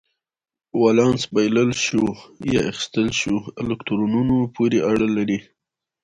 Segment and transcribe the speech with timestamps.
[0.81, 2.09] ولانس بایلل شوو
[2.51, 5.39] یا اخیستل شوو الکترونونو پورې اړه لري.